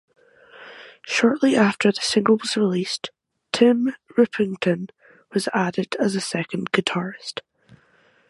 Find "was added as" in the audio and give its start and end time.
5.31-6.15